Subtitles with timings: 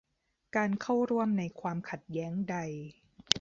[0.55, 2.55] การเข้าร่วมในความขัดแย้งใด